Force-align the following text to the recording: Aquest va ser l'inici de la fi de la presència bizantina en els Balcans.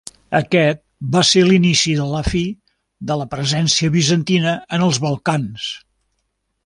Aquest 0.37 0.79
va 1.15 1.21
ser 1.31 1.43
l'inici 1.49 1.93
de 1.99 2.07
la 2.13 2.21
fi 2.29 2.41
de 3.11 3.17
la 3.23 3.27
presència 3.35 3.93
bizantina 3.97 4.55
en 4.79 4.87
els 4.89 5.01
Balcans. 5.05 5.69